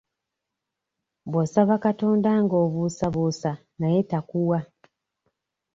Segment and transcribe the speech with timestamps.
[1.29, 4.59] Bw'osaba Katonda nga obuusabuusa naye takuwa.